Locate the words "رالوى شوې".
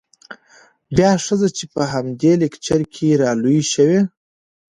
3.21-4.01